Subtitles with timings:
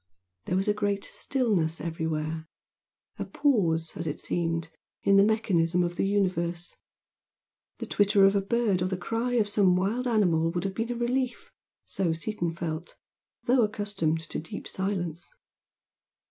[0.45, 2.47] There was great stillness everywhere,
[3.19, 4.69] a pause, as it seemed,
[5.03, 6.73] in the mechanism of the universe.
[7.77, 10.91] The twitter of a bird or the cry of some wild animal would have been
[10.91, 11.51] a relief,
[11.85, 12.95] so Seaton felt,
[13.43, 15.29] though accustomed to deep silence.